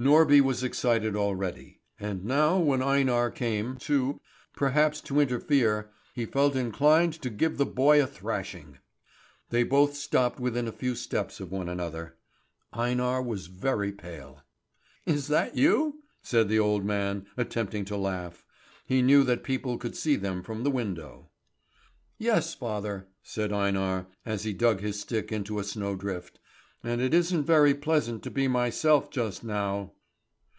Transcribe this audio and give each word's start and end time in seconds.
Norby 0.00 0.40
was 0.40 0.62
excited 0.64 1.14
already; 1.14 1.82
and 1.98 2.24
now 2.24 2.58
when 2.58 2.80
Einar 2.80 3.30
came, 3.30 3.76
too, 3.76 4.18
perhaps 4.56 4.98
to 5.02 5.20
interfere, 5.20 5.90
he 6.14 6.24
felt 6.24 6.56
inclined 6.56 7.12
to 7.20 7.28
give 7.28 7.58
the 7.58 7.66
boy 7.66 8.02
a 8.02 8.06
thrashing. 8.06 8.78
They 9.50 9.62
both 9.62 9.94
stopped 9.94 10.40
within 10.40 10.66
a 10.66 10.72
few 10.72 10.94
steps 10.94 11.38
of 11.38 11.52
one 11.52 11.68
another. 11.68 12.16
Einar 12.72 13.20
was 13.20 13.48
very 13.48 13.92
pale. 13.92 14.40
"Is 15.04 15.28
that 15.28 15.54
you?" 15.58 16.02
said 16.22 16.48
the 16.48 16.58
old 16.58 16.82
man, 16.82 17.26
attempting 17.36 17.84
to 17.84 17.96
laugh. 17.98 18.42
He 18.86 19.02
knew 19.02 19.22
that 19.24 19.44
people 19.44 19.76
could 19.76 19.96
see 19.98 20.16
them 20.16 20.42
from 20.42 20.64
the 20.64 20.70
window. 20.70 21.28
"Yes, 22.16 22.54
father!" 22.54 23.08
said 23.22 23.52
Einar, 23.52 24.06
as 24.24 24.44
he 24.44 24.54
dug 24.54 24.80
his 24.80 24.98
stick 24.98 25.30
into 25.30 25.58
a 25.58 25.64
snow 25.64 25.94
drift, 25.94 26.38
"and 26.82 27.02
it 27.02 27.12
isn't 27.12 27.42
very 27.44 27.74
pleasant 27.74 28.22
to 28.22 28.30
be 28.30 28.48
myself 28.48 29.10
just 29.10 29.44
now." 29.44 29.92